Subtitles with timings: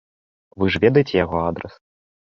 [0.63, 1.73] Вы ж ведаеце яго адрас?